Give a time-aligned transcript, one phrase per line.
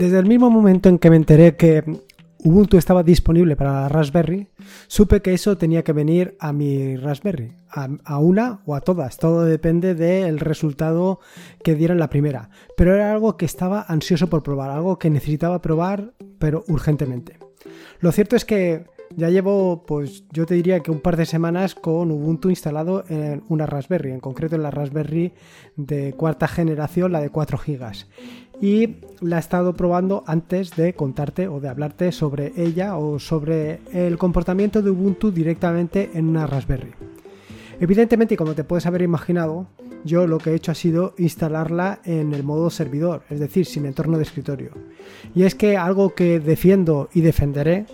[0.00, 1.84] Desde el mismo momento en que me enteré que
[2.38, 4.48] Ubuntu estaba disponible para Raspberry,
[4.86, 9.44] supe que eso tenía que venir a mi Raspberry, a, una o a todas, todo
[9.44, 11.20] depende del resultado
[11.62, 15.10] que diera en la primera, pero era algo que estaba ansioso por probar, algo que
[15.10, 17.36] necesitaba probar, pero urgentemente.
[17.98, 21.74] Lo cierto es que ya llevo, pues yo te diría que un par de semanas
[21.74, 25.34] con Ubuntu instalado en una Raspberry, en concreto en la Raspberry
[25.76, 27.92] de cuarta generación, la de 4 GB
[28.60, 33.80] y la he estado probando antes de contarte o de hablarte sobre ella o sobre
[33.92, 36.92] el comportamiento de Ubuntu directamente en una Raspberry.
[37.80, 39.66] Evidentemente, como te puedes haber imaginado,
[40.04, 43.86] yo lo que he hecho ha sido instalarla en el modo servidor, es decir, sin
[43.86, 44.70] entorno de escritorio.
[45.34, 47.86] Y es que algo que defiendo y defenderé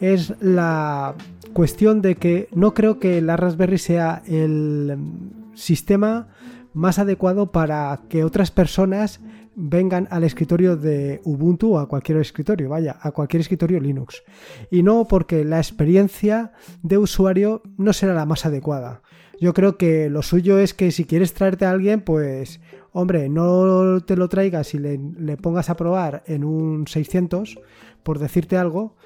[0.00, 1.14] es la
[1.52, 4.96] cuestión de que no creo que la Raspberry sea el
[5.54, 6.28] sistema
[6.74, 9.20] más adecuado para que otras personas
[9.54, 14.22] vengan al escritorio de Ubuntu o a cualquier escritorio, vaya, a cualquier escritorio Linux.
[14.70, 19.02] Y no porque la experiencia de usuario no será la más adecuada.
[19.40, 22.60] Yo creo que lo suyo es que si quieres traerte a alguien, pues,
[22.92, 27.58] hombre, no te lo traigas y le, le pongas a probar en un 600,
[28.02, 28.96] por decirte algo,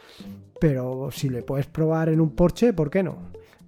[0.61, 3.17] pero si le puedes probar en un Porsche, ¿por qué no?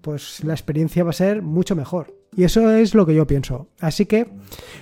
[0.03, 2.18] Pues la experiencia va a ser mucho mejor.
[2.37, 3.69] Y eso es lo que yo pienso.
[3.81, 4.29] Así que,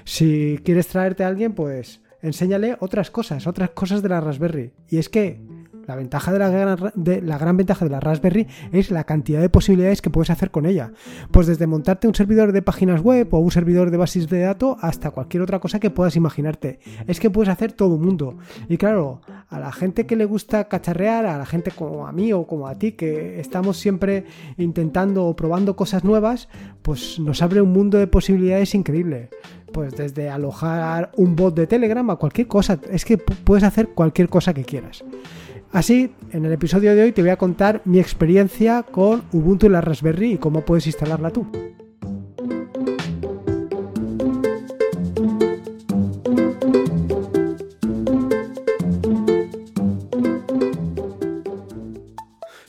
[0.05, 4.73] si quieres traerte a alguien, pues enséñale otras cosas, otras cosas de la Raspberry.
[4.89, 5.41] Y es que
[5.87, 10.11] la ventaja de la, gran, ventaja de la Raspberry es la cantidad de posibilidades que
[10.11, 10.93] puedes hacer con ella.
[11.31, 14.77] Pues desde montarte un servidor de páginas web o un servidor de bases de datos
[14.81, 16.81] hasta cualquier otra cosa que puedas imaginarte.
[17.07, 18.39] Es que puedes hacer todo el mundo.
[18.69, 22.33] Y claro, a la gente que le gusta cacharrear, a la gente como a mí
[22.33, 24.25] o como a ti, que estamos siempre
[24.57, 26.49] intentando o probando cosas nuevas,
[26.83, 29.31] pues nos abre un mundo de posibilidades increíble
[29.73, 32.79] pues desde alojar un bot de Telegram a cualquier cosa.
[32.91, 35.05] Es que puedes hacer cualquier cosa que quieras.
[35.73, 39.71] Así, en el episodio de hoy te voy a contar mi experiencia con Ubuntu y
[39.71, 41.47] la Raspberry y cómo puedes instalarla tú.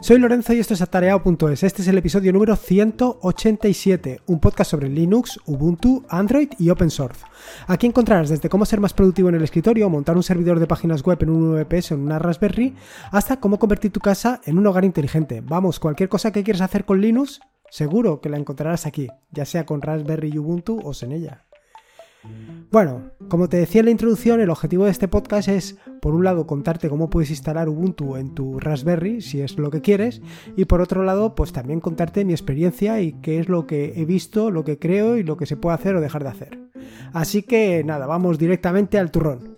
[0.08, 1.64] Soy Lorenzo y esto es atareado.es.
[1.64, 7.26] Este es el episodio número 187, un podcast sobre Linux, Ubuntu, Android y Open Source.
[7.68, 11.04] Aquí encontrarás desde cómo ser más productivo en el escritorio, montar un servidor de páginas
[11.04, 12.74] web en un VPS o en una Raspberry,
[13.12, 15.42] hasta cómo convertir tu casa en un hogar inteligente.
[15.42, 19.66] Vamos, cualquier cosa que quieras hacer con Linux, seguro que la encontrarás aquí, ya sea
[19.66, 21.47] con Raspberry Ubuntu o sin ella.
[22.70, 26.24] Bueno, como te decía en la introducción, el objetivo de este podcast es, por un
[26.24, 30.22] lado, contarte cómo puedes instalar Ubuntu en tu Raspberry, si es lo que quieres,
[30.56, 34.06] y por otro lado, pues también contarte mi experiencia y qué es lo que he
[34.06, 36.60] visto, lo que creo y lo que se puede hacer o dejar de hacer.
[37.14, 39.56] Así que nada, vamos directamente al turrón.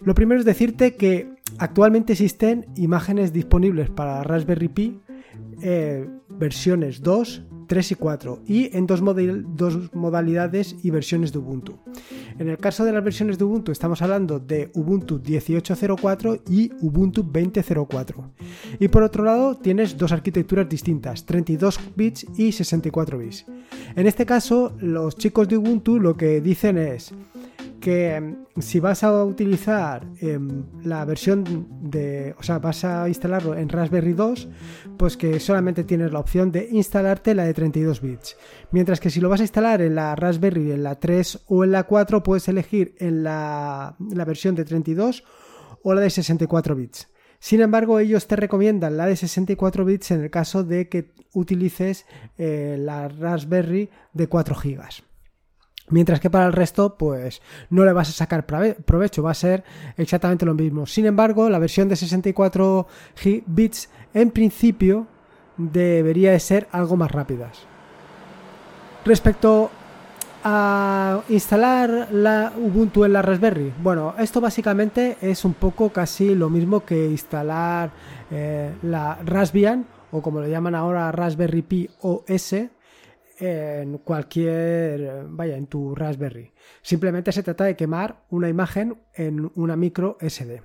[0.00, 5.00] Lo primero es decirte que actualmente existen imágenes disponibles para Raspberry Pi,
[5.62, 9.02] eh, versiones 2, 3 y 4 y en dos,
[9.56, 11.78] dos, modalidades y versiones de Ubuntu.
[12.38, 17.22] En el caso de las versiones de Ubuntu estamos hablando de Ubuntu 18.04 y Ubuntu
[17.24, 18.30] 20.04.
[18.80, 23.46] Y por otro lado tienes dos arquitecturas distintas, 32 bits y 64 bits.
[23.96, 27.12] En este caso los chicos de Ubuntu lo que dicen es
[27.84, 33.54] que em, si vas a utilizar em, la versión de, o sea, vas a instalarlo
[33.54, 34.48] en Raspberry 2,
[34.96, 38.38] pues que solamente tienes la opción de instalarte la de 32 bits.
[38.70, 41.72] Mientras que si lo vas a instalar en la Raspberry, en la 3 o en
[41.72, 45.22] la 4, puedes elegir en la, versión de 32
[45.82, 47.08] o la de 64 bits.
[47.38, 52.06] Sin embargo, ellos te recomiendan la de 64 bits en el caso de que utilices
[52.38, 55.13] eh, la Raspberry de 4 GB.
[55.88, 59.64] Mientras que para el resto, pues no le vas a sacar provecho, va a ser
[59.96, 60.86] exactamente lo mismo.
[60.86, 62.86] Sin embargo, la versión de 64
[63.46, 65.06] bits en principio
[65.58, 67.66] debería de ser algo más rápidas.
[69.04, 69.70] Respecto
[70.42, 76.48] a instalar la Ubuntu en la Raspberry, bueno, esto básicamente es un poco casi lo
[76.48, 77.90] mismo que instalar
[78.30, 82.54] eh, la Raspbian o como lo llaman ahora Raspberry Pi OS
[83.38, 86.52] en cualquier, vaya, en tu Raspberry.
[86.82, 90.62] Simplemente se trata de quemar una imagen en una micro SD.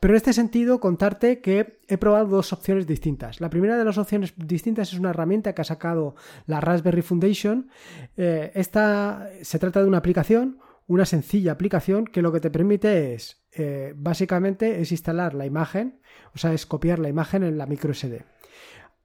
[0.00, 3.40] Pero en este sentido, contarte que he probado dos opciones distintas.
[3.40, 6.14] La primera de las opciones distintas es una herramienta que ha sacado
[6.46, 7.70] la Raspberry Foundation.
[8.16, 13.14] Eh, esta se trata de una aplicación, una sencilla aplicación que lo que te permite
[13.14, 16.00] es, eh, básicamente, es instalar la imagen,
[16.34, 18.24] o sea, es copiar la imagen en la micro SD.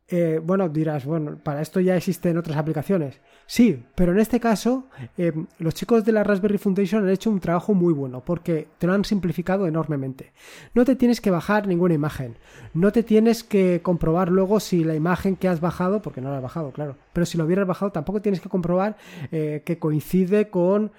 [0.09, 3.19] Eh, bueno, dirás, bueno, para esto ya existen otras aplicaciones.
[3.45, 4.87] Sí, pero en este caso
[5.17, 8.87] eh, los chicos de la Raspberry Foundation han hecho un trabajo muy bueno porque te
[8.87, 10.31] lo han simplificado enormemente.
[10.73, 12.37] No te tienes que bajar ninguna imagen,
[12.73, 16.37] no te tienes que comprobar luego si la imagen que has bajado, porque no la
[16.37, 18.95] has bajado, claro, pero si lo hubieras bajado tampoco tienes que comprobar
[19.31, 20.91] eh, que coincide con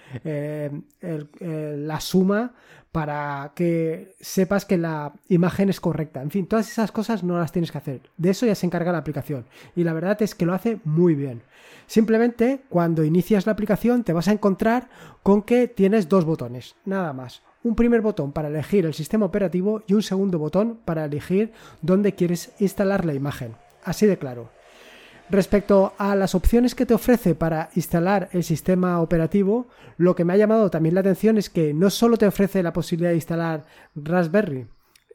[1.01, 2.53] la suma
[2.93, 6.23] para que sepas que la imagen es correcta.
[6.23, 8.01] En fin, todas esas cosas no las tienes que hacer.
[8.17, 9.47] De eso ya se encarga la aplicación.
[9.77, 11.43] Y la verdad es que lo hace muy bien.
[11.87, 14.89] Simplemente cuando inicias la aplicación te vas a encontrar
[15.23, 17.43] con que tienes dos botones, nada más.
[17.63, 21.53] Un primer botón para elegir el sistema operativo y un segundo botón para elegir
[21.83, 23.57] dónde quieres instalar la imagen.
[23.85, 24.51] Así de claro.
[25.31, 30.33] Respecto a las opciones que te ofrece para instalar el sistema operativo, lo que me
[30.33, 33.67] ha llamado también la atención es que no solo te ofrece la posibilidad de instalar
[33.95, 34.67] Raspberry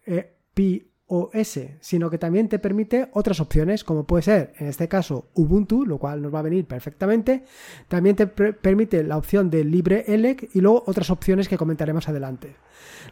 [0.06, 4.88] eh, Pi OS, sino que también te permite otras opciones, como puede ser, en este
[4.88, 7.44] caso, Ubuntu, lo cual nos va a venir perfectamente.
[7.88, 12.56] También te permite la opción de LibreELEC y luego otras opciones que comentaremos adelante.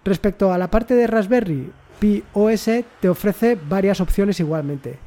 [0.04, 2.69] Respecto a la parte de Raspberry Pi OS,
[3.00, 4.97] te ofrece varias opciones igualmente.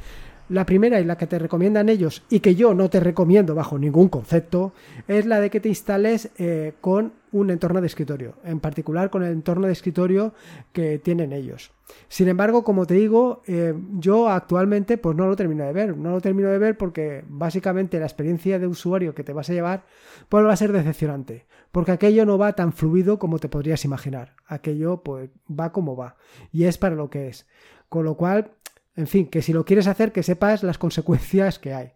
[0.51, 3.79] La primera y la que te recomiendan ellos y que yo no te recomiendo bajo
[3.79, 4.73] ningún concepto
[5.09, 9.23] es la de que te instales eh, con un entorno de escritorio, en particular con
[9.23, 10.35] el entorno de escritorio
[10.73, 11.73] que tienen ellos.
[12.09, 16.11] Sin embargo, como te digo, eh, yo actualmente pues no lo termino de ver, no
[16.11, 19.85] lo termino de ver porque básicamente la experiencia de usuario que te vas a llevar
[20.29, 24.35] pues va a ser decepcionante, porque aquello no va tan fluido como te podrías imaginar,
[24.47, 26.17] aquello pues va como va
[26.53, 27.47] y es para lo que es.
[27.89, 28.51] Con lo cual,
[28.97, 31.93] en fin, que si lo quieres hacer, que sepas las consecuencias que hay.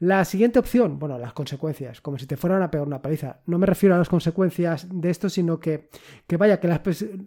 [0.00, 3.40] La siguiente opción, bueno, las consecuencias, como si te fueran a pegar una paliza.
[3.46, 5.90] No me refiero a las consecuencias de esto, sino que,
[6.26, 6.78] que vaya, que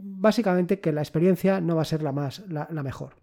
[0.02, 3.16] básicamente que la experiencia no va a ser la más, la, la mejor.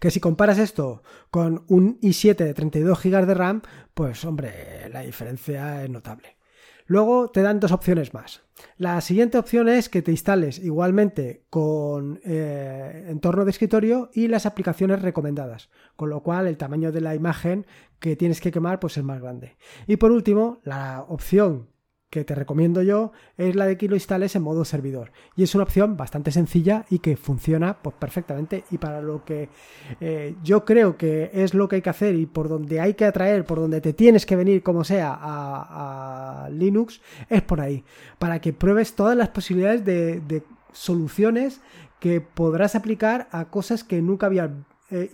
[0.00, 3.62] Que si comparas esto con un i7 de 32 GB de RAM,
[3.94, 6.36] pues hombre, la diferencia es notable.
[6.86, 8.42] Luego te dan dos opciones más.
[8.76, 14.46] La siguiente opción es que te instales igualmente con eh, entorno de escritorio y las
[14.46, 17.66] aplicaciones recomendadas, con lo cual el tamaño de la imagen
[17.98, 19.56] que tienes que quemar pues es más grande.
[19.86, 21.68] Y por último, la opción
[22.12, 25.12] que te recomiendo yo es la de que lo instales en modo servidor.
[25.34, 28.64] Y es una opción bastante sencilla y que funciona pues, perfectamente.
[28.70, 29.48] Y para lo que
[29.98, 33.06] eh, yo creo que es lo que hay que hacer y por donde hay que
[33.06, 37.00] atraer, por donde te tienes que venir como sea a, Linux,
[37.30, 37.82] es por ahí.
[38.18, 40.42] Para que pruebes todas las posibilidades de, de
[40.72, 41.62] soluciones
[41.98, 44.50] que podrás aplicar a cosas que nunca habías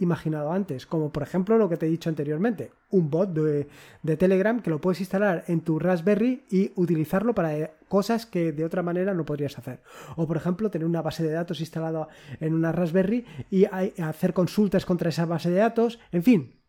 [0.00, 3.68] imaginado antes, como por ejemplo lo que te he dicho anteriormente, un bot de,
[4.16, 8.64] Telegram que lo puedes instalar en tu Raspberry y utilizarlo para eh, cosas que de
[8.64, 9.82] otra manera no podrías hacer.
[10.16, 12.08] O por ejemplo tener una base de datos instalada
[12.40, 16.60] en una Raspberry y hacer consultas contra esa base de datos, en fin,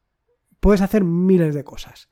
[0.60, 2.10] puedes hacer miles de cosas.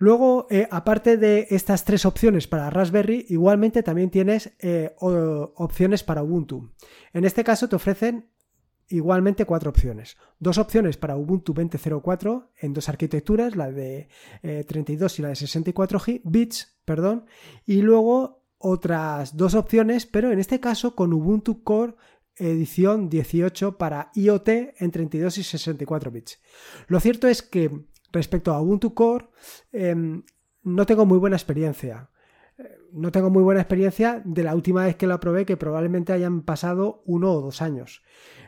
[0.00, 6.22] Luego, eh, aparte de estas tres opciones para Raspberry, igualmente también tienes eh, opciones para
[6.22, 6.70] Ubuntu.
[7.12, 8.30] En este caso te ofrecen
[8.88, 10.16] igualmente cuatro opciones.
[10.38, 14.08] Dos opciones para Ubuntu 20.04 en dos arquitecturas, la de
[14.66, 17.26] 32 eh, y la de 64 bits, perdón,
[17.66, 21.94] y luego otras dos opciones, pero en este caso con Ubuntu Core
[22.36, 26.40] edición 18 para IoT en 32 y 64 bits.
[26.86, 29.28] Lo cierto es que respecto a Ubuntu Core
[29.72, 30.22] em,
[30.62, 32.10] no tengo muy buena experiencia.
[32.92, 36.42] No tengo muy buena experiencia de la última vez que lo probé, que probablemente hayan
[36.42, 38.02] pasado uno o dos años.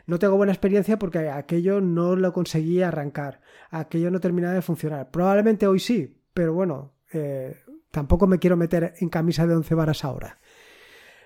[0.05, 5.11] No tengo buena experiencia porque aquello no lo conseguí arrancar, aquello no terminaba de funcionar.
[5.11, 7.55] Probablemente hoy sí, pero bueno, eh,
[7.91, 10.39] tampoco me quiero meter en camisa de once varas ahora.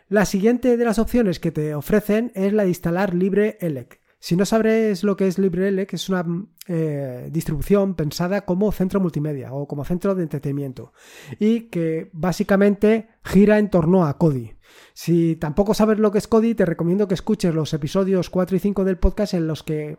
[0.07, 4.01] La siguiente de las opciones que te ofrecen es la de instalar LibreELEC.
[4.25, 6.25] Si no sabréis lo que es LibreELEC, es una
[6.65, 10.93] eh, distribución pensada como centro multimedia o como centro de entretenimiento
[11.37, 14.55] y que básicamente gira en torno a Kodi.
[14.95, 18.59] Si tampoco sabes lo que es Kodi, te recomiendo que escuches los episodios 4 y
[18.59, 19.95] 5 del podcast en los que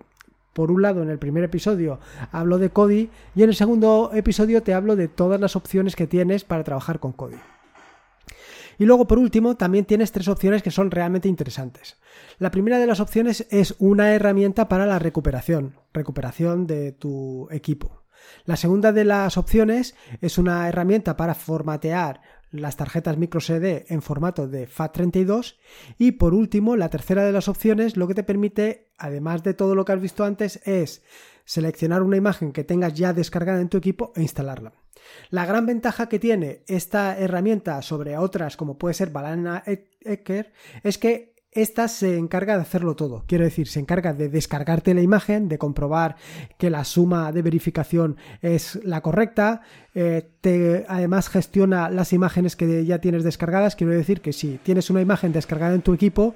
[0.53, 2.01] por un lado, en el primer episodio
[2.33, 6.09] hablo de Kodi y en el segundo episodio te hablo de todas las opciones que
[6.09, 7.37] tienes para trabajar con Kodi.
[8.79, 11.97] Y luego, por último, también tienes tres opciones que son realmente interesantes.
[12.39, 18.05] La primera de las opciones es una herramienta para la recuperación, recuperación de tu equipo.
[18.45, 24.03] La segunda de las opciones es una herramienta para formatear las tarjetas micro SD en
[24.03, 25.57] formato de FAT32
[25.99, 29.75] y por último la tercera de las opciones lo que te permite además de todo
[29.75, 31.03] lo que has visto antes es
[31.47, 34.75] seleccionar una imagen que tengas ya descargada en tu equipo e instalarla.
[35.31, 40.99] La gran ventaja que tiene esta herramienta sobre otras como puede ser Banana Ecker es
[40.99, 43.25] que esta se encarga de hacerlo todo.
[43.27, 46.17] Quiero decir, se encarga de descargarte la imagen, de comprobar
[46.59, 49.63] que la suma de verificación es la correcta.
[49.95, 53.75] Eh, te, además gestiona las imágenes que ya tienes descargadas.
[53.75, 56.35] Quiero decir que si tienes una imagen descargada en tu equipo,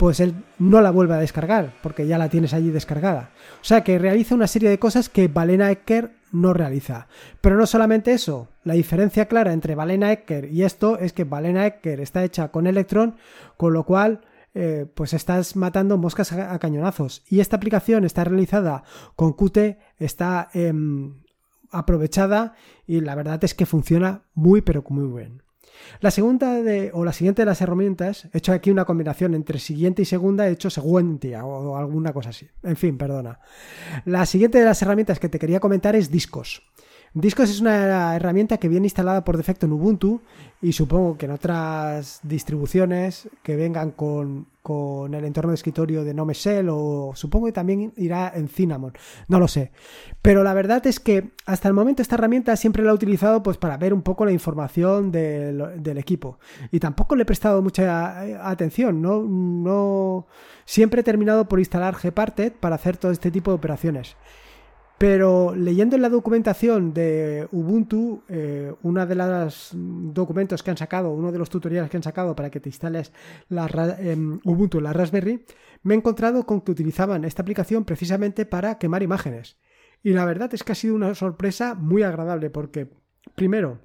[0.00, 3.32] pues él no la vuelve a descargar, porque ya la tienes allí descargada.
[3.60, 7.06] O sea que realiza una serie de cosas que Valena Ecker no realiza.
[7.42, 11.66] Pero no solamente eso, la diferencia clara entre Valena Ecker y esto es que Valena
[11.66, 13.16] Ecker está hecha con Electron,
[13.58, 14.22] con lo cual
[14.54, 17.22] eh, pues estás matando moscas a, cañonazos.
[17.28, 18.84] Y esta aplicación está realizada
[19.16, 21.24] con Qt, está em,
[21.70, 22.54] aprovechada
[22.86, 25.42] y la verdad es que funciona muy pero muy bien.
[26.00, 29.58] La segunda de, o la siguiente de las herramientas, he hecho aquí una combinación entre
[29.58, 32.48] siguiente y segunda, he hecho seguentia o alguna cosa así.
[32.62, 33.40] En fin, perdona.
[34.04, 36.62] La siguiente de las herramientas que te quería comentar es Discos.
[37.12, 40.20] Discos es una herramienta que viene instalada por defecto en Ubuntu
[40.62, 44.46] y supongo que en otras distribuciones que vengan con,
[45.12, 48.92] el entorno de escritorio de Nome Shell o supongo que también irá en Cinnamon,
[49.26, 49.72] no lo sé.
[50.22, 53.56] Pero la verdad es que hasta el momento esta herramienta siempre la he utilizado pues
[53.56, 56.38] para ver un poco la información del, del equipo
[56.70, 60.28] y tampoco le he prestado mucha eh, atención, no, no
[60.64, 64.16] siempre he terminado por instalar Gparted para hacer todo este tipo de operaciones.
[65.00, 71.10] Pero leyendo en la documentación de Ubuntu, eh, uno de los documentos que han sacado,
[71.10, 73.10] uno de los tutoriales que han sacado para que te instales
[73.48, 75.42] la, em, Ubuntu en la Raspberry,
[75.84, 79.56] me he encontrado con que utilizaban esta aplicación precisamente para quemar imágenes.
[80.02, 82.90] Y la verdad es que ha sido una sorpresa muy agradable porque,
[83.34, 83.80] primero,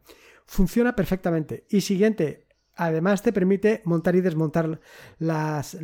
[0.46, 1.66] funciona perfectamente.
[1.70, 2.45] Y siguiente,
[2.78, 4.80] Además te permite montar y desmontar
[5.20, 5.76] las,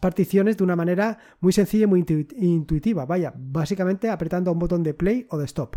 [0.00, 2.04] particiones de una manera muy sencilla y muy
[2.38, 3.06] intuitiva.
[3.06, 5.76] Vaya, básicamente apretando un botón de play o de stop.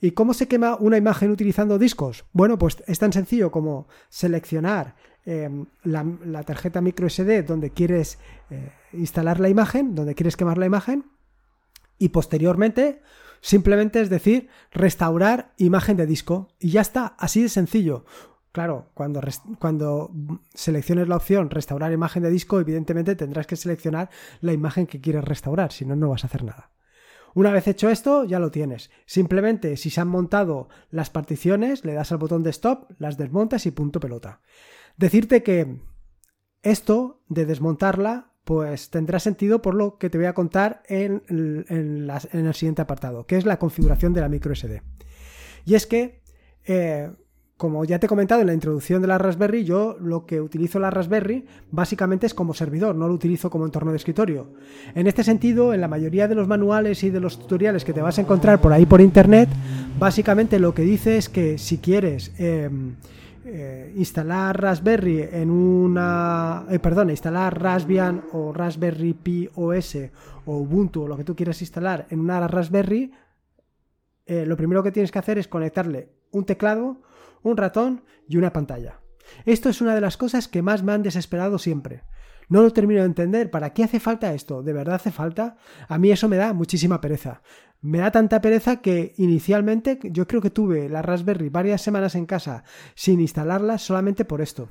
[0.00, 2.24] ¿Y cómo se quema una imagen utilizando discos?
[2.32, 8.18] Bueno, pues es tan sencillo como seleccionar em, la, tarjeta micro SD donde quieres
[8.50, 11.04] eh, instalar la imagen, donde quieres quemar la imagen
[11.98, 13.02] y posteriormente
[13.40, 18.06] simplemente es decir, restaurar imagen de disco y ya está, así de sencillo.
[18.54, 19.20] Claro, cuando,
[19.58, 20.12] cuando
[20.54, 24.10] selecciones la opción restaurar imagen de disco, evidentemente tendrás que seleccionar
[24.42, 26.70] la imagen que quieres restaurar, si no, no vas a hacer nada.
[27.34, 28.92] Una vez hecho esto, ya lo tienes.
[29.06, 33.66] Simplemente, si se han montado las particiones, le das al botón de stop, las desmontas
[33.66, 34.40] y punto pelota.
[34.96, 35.80] Decirte que
[36.62, 42.08] esto de desmontarla, pues tendrá sentido por lo que te voy a contar en, en,
[42.46, 44.80] el siguiente apartado, que es la configuración de la micro SD.
[45.64, 46.22] Y es que
[46.66, 47.10] eh,
[47.64, 50.78] como ya te he comentado en la introducción de la Raspberry, yo lo que utilizo
[50.78, 54.48] la Raspberry básicamente es como servidor, no lo utilizo como entorno de escritorio.
[54.94, 58.02] En este sentido, en la mayoría de los manuales y de los tutoriales que te
[58.02, 59.48] vas a encontrar por ahí por internet,
[59.98, 62.96] básicamente lo que dice es que si quieres em,
[63.46, 66.66] eh, instalar Raspberry en una...
[66.68, 69.96] Eh, perdón, instalar Raspbian o Raspberry Pi OS
[70.44, 73.10] o Ubuntu o lo que tú quieras instalar en una Raspberry,
[74.26, 76.98] eh, lo primero que tienes que hacer es conectarle un teclado,
[77.44, 79.00] un ratón y una pantalla.
[79.44, 82.02] Esto es una de las cosas que más me han desesperado siempre.
[82.48, 83.50] No lo termino de entender.
[83.50, 84.62] ¿Para qué hace falta esto?
[84.62, 85.56] ¿De verdad hace falta?
[85.88, 87.42] A mí eso me da muchísima pereza.
[87.80, 92.26] Me da tanta pereza que inicialmente yo creo que tuve la Raspberry varias semanas en
[92.26, 94.68] casa sin instalarla solamente por esto.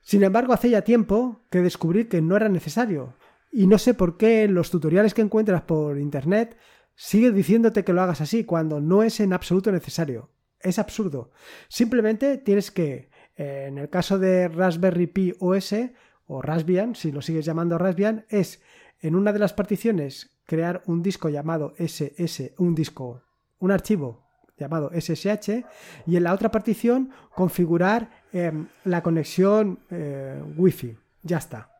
[0.00, 3.16] Sin embargo, hace ya tiempo que descubrí que no era necesario.
[3.50, 6.56] Y no sé por qué en los tutoriales que encuentras por internet
[6.94, 10.30] sigue diciéndote que lo hagas así cuando no es en absoluto necesario.
[10.60, 11.30] Es absurdo.
[11.68, 15.74] Simplemente tienes que, eh, en el caso de Raspberry Pi OS
[16.26, 18.62] o Raspbian, si lo sigues llamando Raspbian, es
[19.00, 23.22] en una de las particiones crear un disco llamado SS, un disco,
[23.58, 24.26] un archivo
[24.58, 25.64] llamado SSH
[26.06, 30.96] y en la otra partición configurar em, la conexión eh, Wi-Fi.
[31.22, 31.70] Ya está.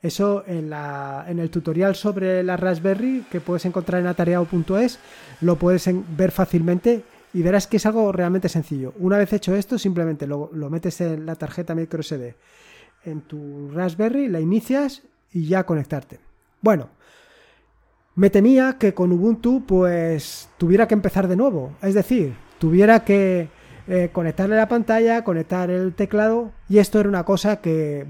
[0.00, 4.98] Eso en, en, el tutorial sobre la Raspberry que puedes encontrar en atareado.es
[5.40, 8.92] lo puedes ver fácilmente y verás que es algo realmente sencillo.
[8.98, 12.34] Una vez hecho esto, simplemente lo, metes en la tarjeta micro SD
[13.04, 16.20] en tu Raspberry, la inicias y ya conectarte.
[16.60, 16.88] Bueno,
[18.14, 23.48] me temía que con Ubuntu pues tuviera que empezar de nuevo, es decir, tuviera que
[23.88, 28.06] eh, conectarle la pantalla, conectar el teclado y esto era una cosa que...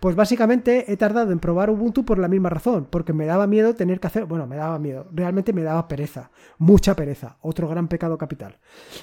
[0.00, 3.74] Pues básicamente he tardado en probar Ubuntu por la misma razón, porque me daba miedo
[3.74, 7.86] tener que hacer, bueno, me daba miedo, realmente me daba pereza, mucha pereza, otro gran
[7.86, 8.56] pecado capital.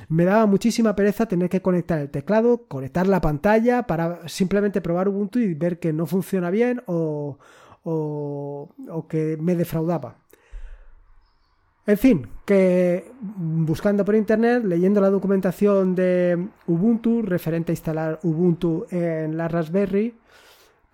[0.09, 5.07] Me daba muchísima pereza tener que conectar el teclado, conectar la pantalla para simplemente probar
[5.07, 7.37] Ubuntu y ver que no funciona bien o,
[7.83, 10.15] o, que me defraudaba.
[11.85, 18.87] En fin, que buscando por internet, leyendo la documentación de Ubuntu referente a instalar Ubuntu
[18.89, 20.15] en la Raspberry,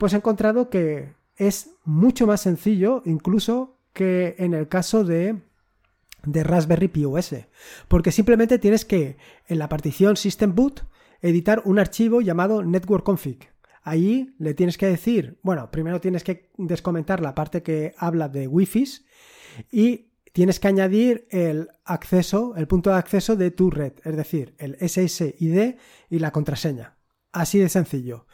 [0.04, 5.38] pues he encontrado que es mucho más sencillo incluso que en el caso de
[6.26, 7.36] de Raspberry Pi OS,
[7.88, 9.16] porque simplemente tienes que
[9.48, 10.84] en la partición System Boot
[11.22, 13.48] editar un archivo llamado network config.
[13.82, 18.50] Ahí le tienes que decir, bueno, primero tienes que descomentar la parte que habla de
[18.50, 18.86] Wi-Fi
[19.72, 24.54] y tienes que añadir el acceso, el punto de acceso de tu red, es decir,
[24.58, 25.76] el SSID
[26.10, 26.98] y la contraseña.
[27.34, 28.28] Así de sencillo.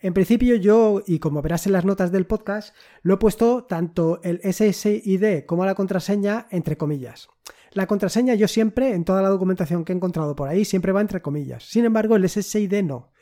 [0.00, 4.18] En principio yo, y como verás en las notas del podcast, lo he puesto tanto
[4.22, 7.28] el SSID como la contraseña entre comillas.
[7.72, 11.02] La contraseña yo siempre, en toda la documentación que he encontrado por ahí, siempre va
[11.02, 11.64] entre comillas.
[11.64, 13.12] Sin embargo, el SSID no.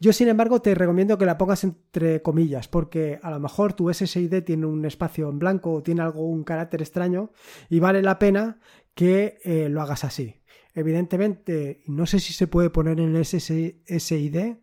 [0.00, 3.90] Yo, sin embargo, te recomiendo que la pongas entre comillas, porque a lo mejor tu
[3.90, 7.30] SSID tiene un espacio en blanco o tiene algo, un carácter extraño,
[7.70, 8.58] y vale la pena
[8.94, 10.42] que eh, lo hagas así.
[10.74, 14.56] Evidentemente, no sé si se puede poner en el SSID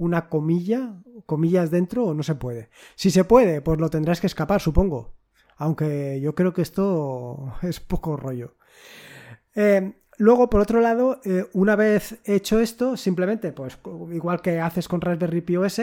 [0.00, 0.94] una comilla,
[1.26, 2.70] comillas dentro o no se puede.
[2.94, 5.12] Si se puede, pues lo tendrás que escapar, supongo.
[5.58, 8.54] Aunque yo creo que esto es poco rollo.
[9.54, 13.78] Eh, luego, por otro lado, eh, una vez hecho esto, simplemente, pues
[14.10, 15.82] igual que haces con Raspberry Pi OS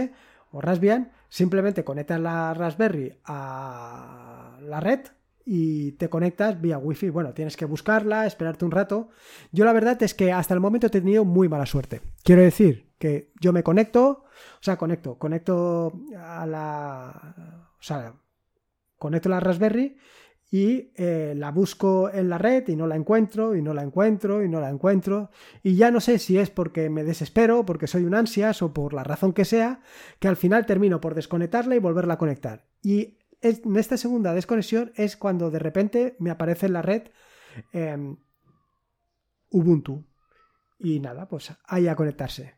[0.51, 5.01] o Raspbian, simplemente conectas la Raspberry a la red
[5.45, 7.11] y te conectas vía Wi-Fi.
[7.11, 9.09] Bueno, tienes que buscarla, esperarte un rato.
[9.51, 12.01] Yo la verdad es que hasta el momento he tenido muy mala suerte.
[12.23, 14.25] Quiero decir que yo me conecto,
[14.59, 17.67] o sea, conecto, conecto a la...
[17.79, 18.15] O sea,
[18.97, 19.97] conecto la Raspberry
[20.49, 24.43] y eh, la busco en la red y no la encuentro y no la encuentro
[24.43, 25.29] y no la encuentro
[25.61, 28.93] y ya no sé si es porque me desespero, porque soy un ansias o por
[28.93, 29.81] la razón que sea,
[30.19, 32.65] que al final termino por desconectarla y volverla a conectar.
[32.81, 37.09] Y en esta segunda desconexión es cuando de repente me aparece en la red
[37.73, 38.17] em,
[39.49, 40.05] Ubuntu.
[40.79, 42.55] Y nada, pues ahí a conectarse.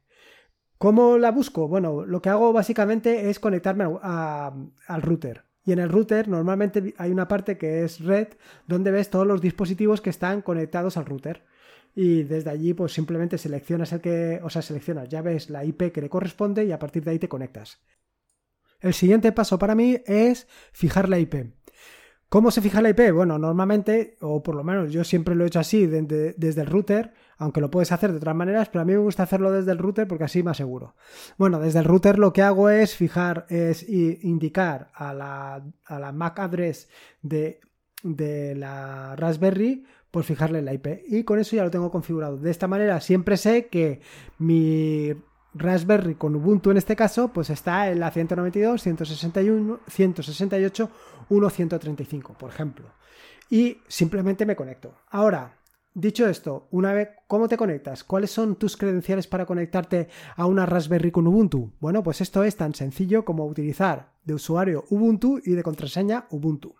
[0.79, 1.67] ¿Cómo la busco?
[1.67, 5.43] Bueno, lo que hago básicamente es conectarme al router.
[5.65, 8.29] Y en el router normalmente hay una parte que es red
[8.65, 11.43] donde ves todos los dispositivos que están conectados al router.
[11.93, 15.91] Y desde allí pues simplemente seleccionas el que, o sea, seleccionas, ya ves la IP
[15.91, 17.81] que le corresponde y a partir de ahí te conectas.
[18.79, 21.55] El siguiente paso para mí es fijar la IP.
[22.29, 23.11] ¿Cómo se fija la IP?
[23.11, 27.11] Bueno, normalmente, o por lo menos yo siempre lo he hecho así desde el router,
[27.37, 29.79] aunque lo puedes hacer de otras maneras, pero a mí me gusta hacerlo desde el
[29.79, 30.93] router porque así me aseguro.
[31.39, 36.11] Bueno, desde el router lo que hago es fijar, es indicar a la, a la
[36.11, 36.87] MAC address
[37.23, 37.61] de,
[38.03, 42.37] de la Raspberry pues fijarle la IP y con eso ya lo tengo configurado.
[42.37, 44.01] De esta manera siempre sé que
[44.37, 45.13] mi
[45.53, 50.89] Raspberry con Ubuntu en este caso, pues está en la 192, 161, 168,
[51.29, 52.85] 135, por ejemplo.
[53.49, 54.93] Y simplemente me conecto.
[55.09, 55.57] Ahora,
[55.93, 58.03] dicho esto, una vez, ¿cómo te conectas?
[58.03, 61.73] ¿Cuáles son tus credenciales para conectarte a una Raspberry con Ubuntu?
[61.79, 66.75] Bueno, pues esto es tan sencillo como utilizar de usuario Ubuntu y de contraseña Ubuntu.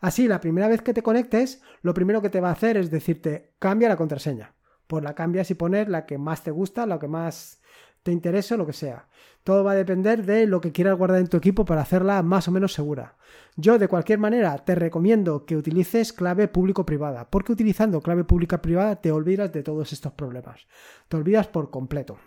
[0.00, 2.90] Así, la primera vez que te conectes, lo primero que te va a hacer es
[2.90, 4.54] decirte, cambia la contraseña.
[4.86, 7.60] Pues la cambias y poner la que más te gusta, la que más
[8.02, 9.08] te interese o lo que sea.
[9.44, 12.48] Todo va a depender de lo que quieras guardar en tu equipo para hacerla más
[12.48, 13.16] o menos segura.
[13.56, 19.12] Yo de cualquier manera te recomiendo que utilices clave público-privada, porque utilizando clave pública-privada te
[19.12, 20.66] olvidas de todos estos problemas.
[21.08, 22.18] Te olvidas por completo.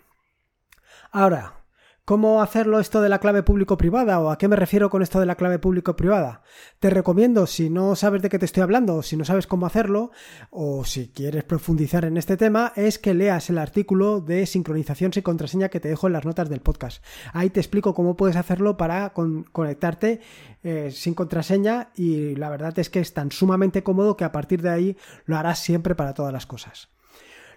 [1.10, 1.63] Ahora,
[2.06, 5.24] ¿Cómo hacerlo esto de la clave público-privada o a qué me refiero con esto de
[5.24, 6.42] la clave público-privada?
[6.78, 9.64] Te recomiendo, si no sabes de qué te estoy hablando, o si no sabes cómo
[9.64, 10.10] hacerlo,
[10.50, 15.22] o si quieres profundizar en este tema, es que leas el artículo de sincronización sin
[15.22, 17.02] contraseña que te dejo en las notas del podcast.
[17.32, 20.20] Ahí te explico cómo puedes hacerlo para conectarte
[20.62, 24.60] eh, sin contraseña y la verdad es que es tan sumamente cómodo que a partir
[24.60, 26.90] de ahí lo harás siempre para todas las cosas.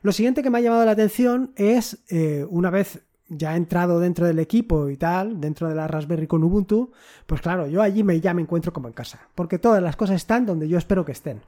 [0.03, 3.99] Lo siguiente que me ha llamado la atención es, eh, una vez ya he entrado
[3.99, 6.91] dentro del equipo y tal, dentro de la Raspberry con Ubuntu,
[7.25, 10.15] pues claro, yo allí me, ya me encuentro como en casa, porque todas las cosas
[10.17, 11.41] están donde yo espero que estén.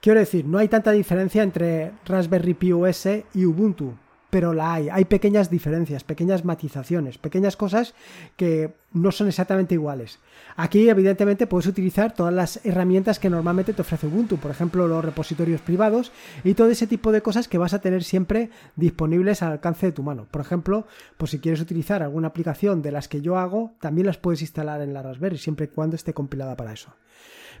[0.00, 3.94] Quiero decir, no hay tanta diferencia entre Raspberry Pi y Ubuntu
[4.32, 4.88] pero la hay.
[4.88, 7.92] Hay pequeñas diferencias, pequeñas matizaciones, pequeñas cosas
[8.36, 10.20] que no son exactamente iguales.
[10.56, 15.04] Aquí, evidentemente, puedes utilizar todas las herramientas que normalmente te ofrece Ubuntu, por ejemplo, los
[15.04, 16.12] repositorios privados
[16.44, 19.92] y todo ese tipo de cosas que vas a tener siempre disponibles al alcance de
[19.92, 20.26] tu mano.
[20.30, 20.86] Por ejemplo,
[21.18, 24.80] pues si quieres utilizar alguna aplicación de las que yo hago, también las puedes instalar
[24.80, 26.94] en la Raspberry, siempre y cuando esté compilada para eso.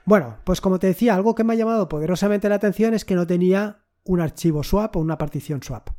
[0.06, 3.14] Bueno, pues como te decía, algo que me ha llamado poderosamente la atención es que
[3.14, 5.90] no tenía un archivo swap o una partición swap.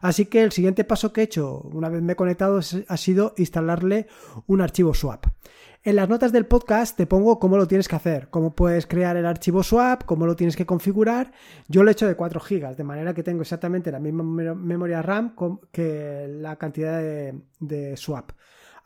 [0.00, 3.34] Así que el siguiente paso que he hecho una vez me he conectado ha sido
[3.36, 4.06] instalarle
[4.46, 5.26] un archivo swap.
[5.82, 9.16] En las notas del podcast te pongo cómo lo tienes que hacer, cómo puedes crear
[9.16, 11.32] el archivo swap, cómo lo tienes que configurar.
[11.68, 15.00] Yo lo he hecho de 4 GB, de manera que tengo exactamente la misma memoria
[15.00, 15.34] RAM
[15.72, 18.32] que la cantidad de, de swap.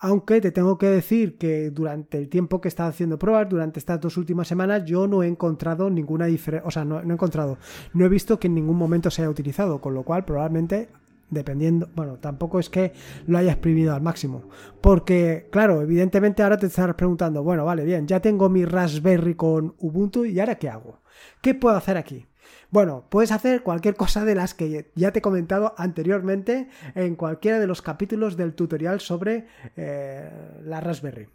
[0.05, 3.79] Aunque te tengo que decir que durante el tiempo que he estado haciendo pruebas, durante
[3.79, 7.15] estas dos últimas semanas, yo no he encontrado ninguna diferencia, o sea, no, no he
[7.15, 7.57] encontrado,
[7.95, 10.91] no he visto que en ningún momento se haya utilizado, con lo cual probablemente
[11.31, 12.93] dependiendo, bueno, tampoco es que
[13.27, 14.43] lo haya exprimido al máximo,
[14.83, 19.75] porque claro, evidentemente ahora te estarás preguntando, bueno, vale, bien, ya tengo mi Raspberry con
[19.79, 21.01] Ubuntu y ahora qué hago?
[21.41, 22.27] ¿Qué puedo hacer aquí?
[22.75, 27.61] Bueno, puedes hacer cualquier cosa de las que ya te he comentado anteriormente en cualquiera
[27.61, 30.29] de los capítulos del tutorial sobre eh,
[30.65, 31.29] la Raspberry.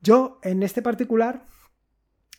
[0.00, 1.44] Yo, en este particular,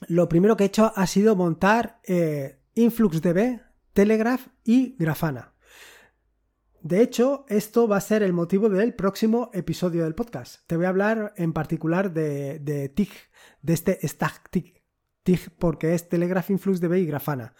[0.07, 3.61] lo primero que he hecho ha sido montar eh, InfluxDB,
[3.93, 5.53] Telegraph y Grafana.
[6.81, 10.65] De hecho, esto va a ser el motivo del próximo episodio del podcast.
[10.65, 13.11] Te voy a hablar en particular de, TIG,
[13.61, 14.81] de este stack TIG,
[15.21, 17.53] TIG porque es Telegraph InfluxDB y Grafana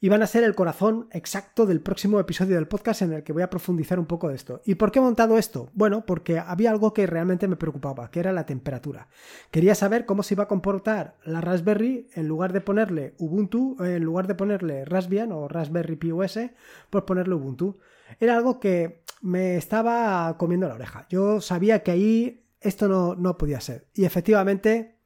[0.00, 3.34] y van a ser el corazón exacto del próximo episodio del podcast en el que
[3.34, 4.62] voy a profundizar un poco de esto.
[4.64, 5.70] ¿Y por qué he montado esto?
[5.74, 9.08] Bueno, porque había algo que realmente me preocupaba, que era la temperatura.
[9.50, 14.02] Quería saber cómo se iba a comportar la Raspberry en lugar de ponerle Ubuntu, en
[14.02, 16.38] lugar de ponerle Raspbian o Raspberry Pi OS,
[16.88, 17.78] por ponerle Ubuntu.
[18.18, 21.06] Era algo que me estaba comiendo la oreja.
[21.10, 23.86] Yo sabía que ahí esto no, no podía ser.
[23.94, 24.96] Y efectivamente,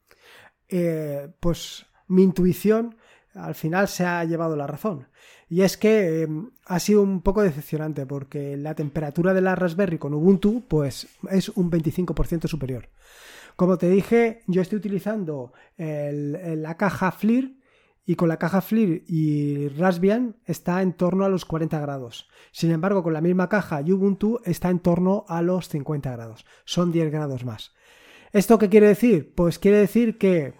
[0.69, 2.97] eh, pues mi intuición
[3.35, 5.09] al final se ha llevado la razón.
[5.49, 9.99] Y es que em, ha sido un poco decepcionante porque la temperatura de la Raspberry
[9.99, 12.88] con Ubuntu pues es un 25% superior.
[13.57, 17.57] Como te dije, yo estoy utilizando la caja FLIR
[18.05, 22.29] y con la caja FLIR y Raspbian está en torno a los 40 grados.
[22.51, 26.44] Sin embargo, con la misma caja y Ubuntu está en torno a los 50 grados.
[26.64, 27.73] Son 10 grados más.
[28.33, 29.33] ¿Esto qué quiere decir?
[29.37, 30.55] Pues quiere decir que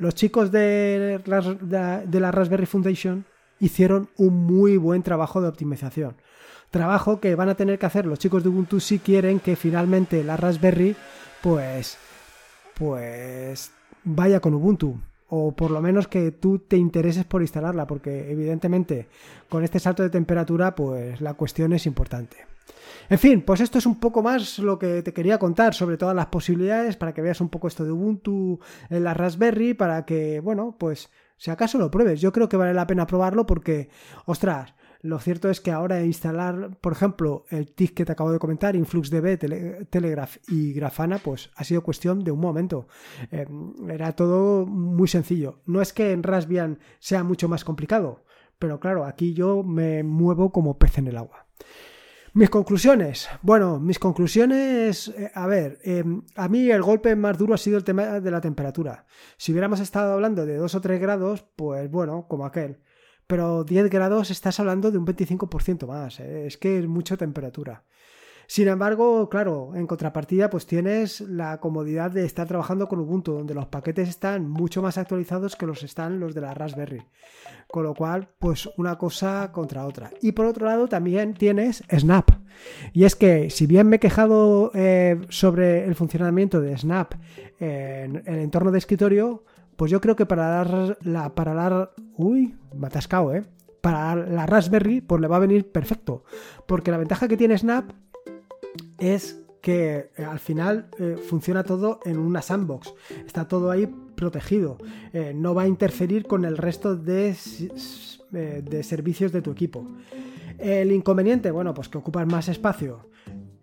[0.00, 3.26] los chicos de, la Raspberry Foundation
[3.60, 6.16] hicieron un muy buen trabajo de optimización.
[6.70, 10.24] Trabajo que van a tener que hacer los chicos de Ubuntu si quieren que finalmente
[10.24, 10.96] la Raspberry
[11.42, 11.98] pues
[12.78, 18.30] pues vaya con Ubuntu o por lo menos que tú te intereses por instalarla porque
[18.30, 19.06] evidentemente
[19.50, 22.49] con este salto de temperatura pues la cuestión es importante.
[23.08, 26.14] En fin, pues esto es un poco más lo que te quería contar sobre todas
[26.14, 30.40] las posibilidades para que veas un poco esto de Ubuntu en la Raspberry, para que,
[30.40, 32.20] bueno, pues si acaso lo pruebes.
[32.20, 33.88] Yo creo que vale la pena probarlo porque,
[34.26, 38.38] ostras, lo cierto es que ahora instalar, por ejemplo, el TIC que te acabo de
[38.38, 42.86] comentar, InfluxDB, Telegraph y Grafana, pues ha sido cuestión de un momento.
[43.30, 43.46] Eh,
[43.88, 45.62] era todo muy sencillo.
[45.64, 48.24] No es que en Raspbian sea mucho más complicado,
[48.58, 51.46] pero claro, aquí yo me muevo como pez en el agua.
[52.32, 53.28] Mis conclusiones.
[53.42, 57.76] Bueno, mis conclusiones, eh, a ver, em, a mí el golpe más duro ha sido
[57.76, 59.04] el tema de la temperatura.
[59.36, 62.78] Si hubiéramos estado hablando de 2 o 3 grados, pues bueno, como aquel.
[63.26, 67.84] Pero 10 grados estás hablando de un 25% más, eh, es que es mucha temperatura.
[68.50, 73.54] Sin embargo, claro, en contrapartida, pues tienes la comodidad de estar trabajando con Ubuntu, donde
[73.54, 77.00] los paquetes están mucho más actualizados que los están los de la Raspberry.
[77.68, 80.10] Con lo cual, pues una cosa contra otra.
[80.20, 82.28] Y por otro lado, también tienes Snap.
[82.92, 87.14] Y es que, si bien me he quejado eh, sobre el funcionamiento de Snap
[87.60, 89.44] en el entorno de escritorio,
[89.76, 93.44] pues yo creo que para la, para la, uy, me atascado, ¿eh?
[93.80, 96.24] Para la Raspberry, pues le va a venir perfecto.
[96.66, 97.92] Porque la ventaja que tiene Snap
[99.00, 102.94] es que eh, al final eh, funciona todo en una sandbox.
[103.26, 104.78] Está todo ahí protegido.
[105.12, 107.36] Eh, no va a interferir con el resto de,
[108.30, 109.86] de servicios de tu equipo.
[110.58, 113.08] El inconveniente, bueno, pues que ocupan más espacio.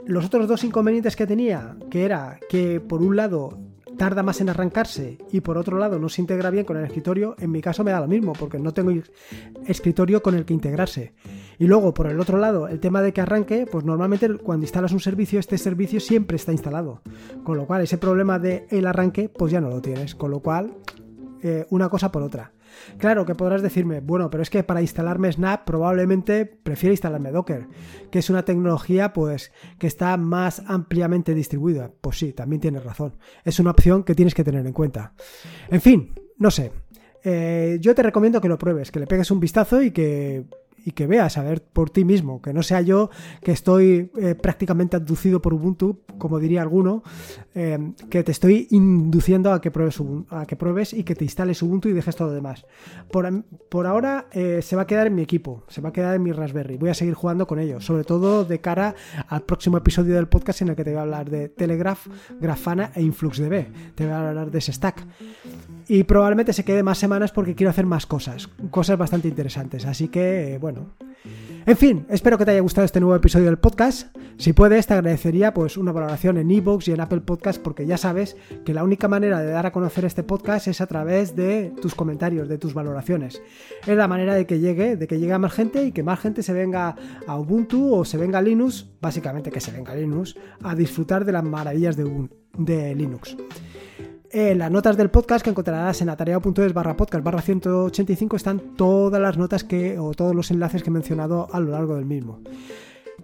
[0.05, 3.59] Los otros dos inconvenientes que tenía, que era que por un lado
[3.97, 7.35] tarda más en arrancarse y por otro lado no se integra bien con el escritorio,
[7.39, 8.91] en mi caso me da lo mismo porque no tengo
[9.65, 11.13] escritorio con el que integrarse.
[11.59, 14.91] Y luego, por el otro lado, el tema de que arranque, pues normalmente cuando instalas
[14.91, 17.01] un servicio, este servicio siempre está instalado.
[17.43, 20.13] Con lo cual, ese problema de el arranque, pues ya no lo tienes.
[20.13, 20.75] Con lo cual,
[21.41, 22.51] eh, una cosa por otra.
[22.97, 27.67] Claro que podrás decirme, bueno, pero es que para instalarme Snap probablemente prefiero instalarme Docker,
[28.11, 31.91] que es una tecnología pues que está más ampliamente distribuida.
[32.01, 33.17] Pues sí, también tienes razón.
[33.43, 35.13] Es una opción que tienes que tener en cuenta.
[35.69, 36.71] En fin, no sé.
[37.23, 40.45] Eh, yo te recomiendo que lo pruebes, que le pegues un vistazo y que
[40.87, 43.09] y que veas a ver por ti mismo, que no sea yo
[43.43, 47.03] que estoy eh, prácticamente abducido por Ubuntu, como diría alguno,
[47.53, 51.61] eh, que te estoy induciendo a que pruebes a que pruebes y que te instales
[51.61, 52.65] Ubuntu y dejes todo lo demás.
[53.11, 56.15] Por, por ahora eh, se va a quedar en mi equipo, se va a quedar
[56.15, 56.77] en mi Raspberry.
[56.77, 58.95] Voy a seguir jugando con ellos, sobre todo de cara
[59.27, 62.07] al próximo episodio del podcast en el que te voy a hablar de Telegraph,
[62.39, 63.93] Grafana e InfluxDB.
[63.93, 65.05] Te voy a hablar de ese stack.
[65.89, 69.85] Y probablemente se quede más semanas porque quiero hacer más cosas, cosas bastante interesantes.
[69.85, 70.95] Así que, bueno.
[71.65, 74.15] En fin, espero que te haya gustado este nuevo episodio del podcast.
[74.37, 77.97] Si puedes, te agradecería pues una valoración en iVoox y en Apple Podcast porque ya
[77.97, 81.73] sabes que la única manera de dar a conocer este podcast es a través de
[81.81, 83.41] tus comentarios, de tus valoraciones.
[83.85, 86.19] Es la manera de que llegue, de que llegue a más gente y que más
[86.19, 86.95] gente se venga
[87.25, 91.25] a Ubuntu o se venga a Linux, básicamente que se venga a Linux, a disfrutar
[91.25, 93.35] de las maravillas de, de Linux.
[94.39, 99.19] En las notas del podcast que encontrarás en atareado.es barra podcast barra 185 están todas
[99.19, 102.41] las notas que o todos los enlaces que he mencionado a lo largo del mismo.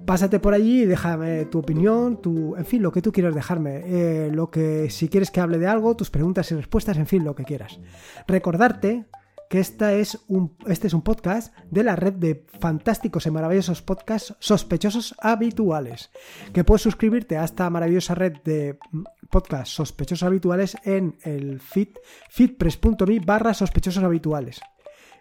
[0.07, 3.83] Pásate por allí y déjame tu opinión, tu, en fin, lo que tú quieras dejarme.
[3.85, 7.23] Eh, lo que, si quieres que hable de algo, tus preguntas y respuestas, en fin,
[7.23, 7.79] lo que quieras.
[8.27, 9.05] Recordarte
[9.51, 13.83] que esta es un, este es un podcast de la red de fantásticos y maravillosos
[13.83, 16.09] podcasts sospechosos habituales.
[16.53, 18.79] Que puedes suscribirte a esta maravillosa red de
[19.33, 21.87] podcasts sospechosos habituales en el feed
[22.29, 24.61] feedpress.me barra sospechosos habituales.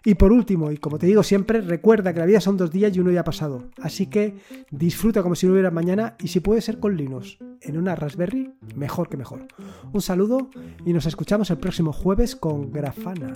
[0.05, 2.95] Y por último, y como te digo siempre, recuerda que la vida son dos días
[2.95, 3.69] y uno ya ha pasado.
[3.81, 4.35] Así que
[4.69, 8.53] disfruta como si no hubiera mañana y si puede ser con Linux en una Raspberry,
[8.75, 9.47] mejor que mejor.
[9.91, 10.51] Un saludo
[10.85, 13.33] y nos escuchamos el próximo jueves con Grafana.